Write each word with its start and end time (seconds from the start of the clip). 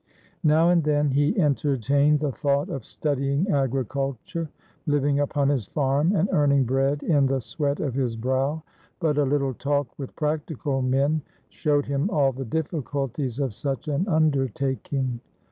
Now 0.43 0.71
and 0.71 0.83
then 0.83 1.11
he 1.11 1.39
entertained 1.39 2.21
the 2.21 2.31
thought 2.31 2.69
of 2.69 2.85
studying 2.87 3.47
agriculture, 3.51 4.49
living 4.87 5.19
upon 5.19 5.49
his 5.49 5.67
farm, 5.67 6.15
and 6.15 6.27
earning 6.31 6.63
bread 6.63 7.03
in 7.03 7.27
the 7.27 7.39
sweat 7.39 7.79
of 7.79 7.93
his 7.93 8.15
brow; 8.15 8.63
but 8.99 9.19
a 9.19 9.23
little 9.23 9.53
talk 9.53 9.89
with 9.99 10.15
practical 10.15 10.81
men 10.81 11.21
showed 11.49 11.85
him 11.85 12.09
all 12.09 12.31
the 12.31 12.45
difficulties 12.45 13.39
of 13.39 13.53
such 13.53 13.87
an 13.87 14.07
undertaking. 14.07 15.19